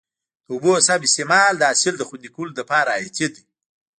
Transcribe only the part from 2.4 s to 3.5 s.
لپاره حیاتي دی.